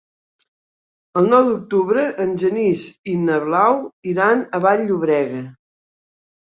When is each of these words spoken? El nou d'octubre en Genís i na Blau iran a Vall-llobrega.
El 1.21 1.29
nou 1.33 1.43
d'octubre 1.49 2.07
en 2.27 2.33
Genís 2.45 2.87
i 3.15 3.21
na 3.29 3.39
Blau 3.47 3.81
iran 4.17 4.45
a 4.53 4.65
Vall-llobrega. 4.69 5.49